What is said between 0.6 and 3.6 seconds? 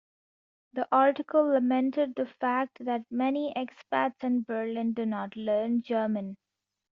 The article lamented the fact that many